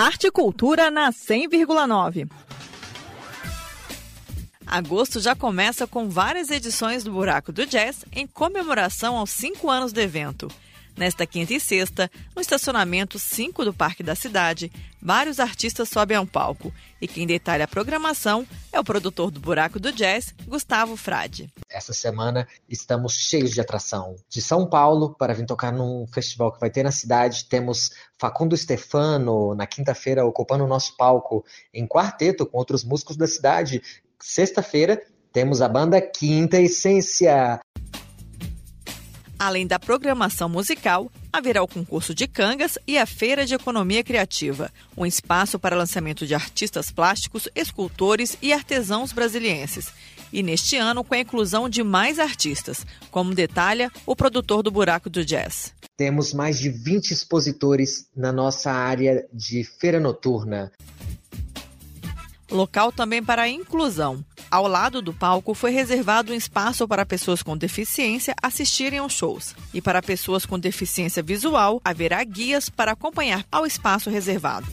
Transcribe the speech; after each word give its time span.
Arte 0.00 0.28
e 0.28 0.30
Cultura 0.30 0.90
na 0.90 1.12
100,9. 1.12 2.26
Agosto 4.66 5.20
já 5.20 5.36
começa 5.36 5.86
com 5.86 6.08
várias 6.08 6.48
edições 6.48 7.04
do 7.04 7.12
Buraco 7.12 7.52
do 7.52 7.66
Jazz 7.66 8.06
em 8.10 8.26
comemoração 8.26 9.18
aos 9.18 9.28
cinco 9.28 9.68
anos 9.68 9.92
do 9.92 10.00
evento. 10.00 10.48
Nesta 11.00 11.26
quinta 11.26 11.54
e 11.54 11.58
sexta, 11.58 12.10
no 12.36 12.42
estacionamento 12.42 13.18
5 13.18 13.64
do 13.64 13.72
Parque 13.72 14.02
da 14.02 14.14
Cidade, 14.14 14.70
vários 15.00 15.40
artistas 15.40 15.88
sobem 15.88 16.14
ao 16.14 16.26
palco. 16.26 16.70
E 17.00 17.08
quem 17.08 17.26
detalha 17.26 17.64
a 17.64 17.68
programação 17.68 18.46
é 18.70 18.78
o 18.78 18.84
produtor 18.84 19.30
do 19.30 19.40
Buraco 19.40 19.80
do 19.80 19.90
Jazz, 19.92 20.34
Gustavo 20.46 20.98
Frade. 20.98 21.48
Essa 21.70 21.94
semana 21.94 22.46
estamos 22.68 23.14
cheios 23.14 23.52
de 23.52 23.62
atração. 23.62 24.14
De 24.28 24.42
São 24.42 24.68
Paulo, 24.68 25.14
para 25.18 25.32
vir 25.32 25.46
tocar 25.46 25.72
num 25.72 26.06
festival 26.06 26.52
que 26.52 26.60
vai 26.60 26.68
ter 26.68 26.82
na 26.82 26.92
cidade, 26.92 27.46
temos 27.46 27.92
Facundo 28.18 28.54
Stefano, 28.54 29.54
na 29.54 29.66
quinta-feira, 29.66 30.26
ocupando 30.26 30.64
o 30.64 30.68
nosso 30.68 30.98
palco 30.98 31.42
em 31.72 31.86
quarteto 31.86 32.44
com 32.44 32.58
outros 32.58 32.84
músicos 32.84 33.16
da 33.16 33.26
cidade. 33.26 33.80
Sexta-feira, 34.20 35.02
temos 35.32 35.62
a 35.62 35.68
banda 35.68 35.98
Quinta 35.98 36.60
Essência. 36.60 37.58
Além 39.40 39.66
da 39.66 39.78
programação 39.78 40.50
musical, 40.50 41.10
haverá 41.32 41.62
o 41.62 41.66
concurso 41.66 42.14
de 42.14 42.28
cangas 42.28 42.76
e 42.86 42.98
a 42.98 43.06
Feira 43.06 43.46
de 43.46 43.54
Economia 43.54 44.04
Criativa, 44.04 44.70
um 44.94 45.06
espaço 45.06 45.58
para 45.58 45.74
lançamento 45.74 46.26
de 46.26 46.34
artistas 46.34 46.90
plásticos, 46.90 47.48
escultores 47.54 48.36
e 48.42 48.52
artesãos 48.52 49.12
brasilienses. 49.12 49.94
E 50.30 50.42
neste 50.42 50.76
ano, 50.76 51.02
com 51.02 51.14
a 51.14 51.20
inclusão 51.20 51.70
de 51.70 51.82
mais 51.82 52.18
artistas, 52.18 52.84
como 53.10 53.34
detalha 53.34 53.90
o 54.04 54.14
produtor 54.14 54.62
do 54.62 54.70
Buraco 54.70 55.08
do 55.08 55.24
Jazz. 55.24 55.72
Temos 55.96 56.34
mais 56.34 56.58
de 56.58 56.68
20 56.68 57.10
expositores 57.10 58.10
na 58.14 58.30
nossa 58.30 58.70
área 58.70 59.26
de 59.32 59.64
feira 59.64 59.98
noturna. 59.98 60.70
Local 62.50 62.92
também 62.92 63.22
para 63.22 63.42
a 63.42 63.48
inclusão. 63.48 64.22
Ao 64.50 64.66
lado 64.66 65.00
do 65.00 65.14
palco 65.14 65.54
foi 65.54 65.70
reservado 65.70 66.32
um 66.32 66.36
espaço 66.36 66.88
para 66.88 67.06
pessoas 67.06 67.40
com 67.40 67.56
deficiência 67.56 68.34
assistirem 68.42 68.98
aos 68.98 69.12
shows. 69.12 69.54
E 69.72 69.80
para 69.80 70.02
pessoas 70.02 70.44
com 70.44 70.58
deficiência 70.58 71.22
visual, 71.22 71.80
haverá 71.84 72.22
guias 72.24 72.68
para 72.68 72.92
acompanhar 72.92 73.44
ao 73.52 73.64
espaço 73.64 74.10
reservado. 74.10 74.66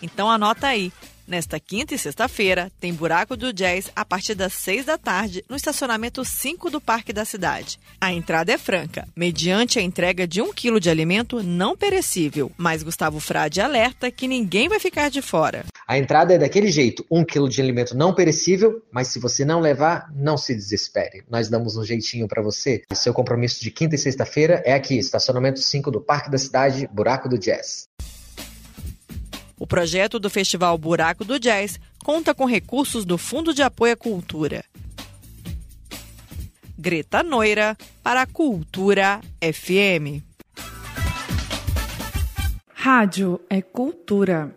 Então 0.00 0.30
anota 0.30 0.68
aí. 0.68 0.92
Nesta 1.26 1.58
quinta 1.58 1.94
e 1.94 1.98
sexta-feira, 1.98 2.70
tem 2.78 2.92
Buraco 2.92 3.34
do 3.34 3.50
Jazz 3.50 3.90
a 3.96 4.04
partir 4.04 4.34
das 4.34 4.52
seis 4.52 4.84
da 4.84 4.98
tarde 4.98 5.42
no 5.48 5.56
estacionamento 5.56 6.22
5 6.22 6.68
do 6.68 6.82
Parque 6.82 7.14
da 7.14 7.24
Cidade. 7.24 7.78
A 7.98 8.12
entrada 8.12 8.52
é 8.52 8.58
franca, 8.58 9.08
mediante 9.16 9.78
a 9.78 9.82
entrega 9.82 10.26
de 10.26 10.42
um 10.42 10.52
quilo 10.52 10.78
de 10.78 10.90
alimento 10.90 11.42
não 11.42 11.74
perecível. 11.74 12.52
Mas 12.58 12.82
Gustavo 12.82 13.20
Frade 13.20 13.62
alerta 13.62 14.10
que 14.10 14.28
ninguém 14.28 14.68
vai 14.68 14.78
ficar 14.78 15.08
de 15.08 15.22
fora. 15.22 15.64
A 15.88 15.96
entrada 15.96 16.34
é 16.34 16.38
daquele 16.38 16.70
jeito, 16.70 17.04
um 17.10 17.24
quilo 17.24 17.48
de 17.48 17.60
alimento 17.60 17.96
não 17.96 18.14
perecível, 18.14 18.82
mas 18.92 19.08
se 19.08 19.18
você 19.18 19.46
não 19.46 19.60
levar, 19.60 20.10
não 20.14 20.36
se 20.36 20.54
desespere. 20.54 21.24
Nós 21.30 21.48
damos 21.48 21.76
um 21.76 21.84
jeitinho 21.84 22.28
para 22.28 22.42
você. 22.42 22.82
Seu 22.92 23.14
compromisso 23.14 23.62
de 23.62 23.70
quinta 23.70 23.94
e 23.94 23.98
sexta-feira 23.98 24.62
é 24.66 24.74
aqui, 24.74 24.98
estacionamento 24.98 25.60
5 25.60 25.90
do 25.90 26.02
Parque 26.02 26.30
da 26.30 26.38
Cidade, 26.38 26.86
Buraco 26.92 27.30
do 27.30 27.38
Jazz. 27.38 27.84
O 29.64 29.66
projeto 29.66 30.18
do 30.18 30.28
Festival 30.28 30.76
Buraco 30.76 31.24
do 31.24 31.40
Jazz 31.40 31.80
conta 32.04 32.34
com 32.34 32.44
recursos 32.44 33.06
do 33.06 33.16
Fundo 33.16 33.54
de 33.54 33.62
Apoio 33.62 33.94
à 33.94 33.96
Cultura. 33.96 34.62
Greta 36.76 37.22
Noira, 37.22 37.74
para 38.02 38.20
a 38.20 38.26
Cultura 38.26 39.22
FM. 39.40 40.20
Rádio 42.74 43.40
é 43.48 43.62
cultura. 43.62 44.54